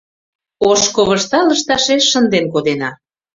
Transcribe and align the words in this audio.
Ош 0.69 0.81
ковышта 0.95 1.39
лышташеш 1.47 2.03
шынден 2.11 2.45
кодена 2.53 2.89